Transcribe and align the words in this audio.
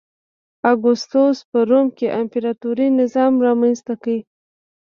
اګوستوس 0.71 1.37
په 1.49 1.59
روم 1.69 1.87
کې 1.97 2.07
امپراتوري 2.19 2.87
نظام 2.99 3.33
رامنځته 3.45 3.93
کړ 4.03 4.17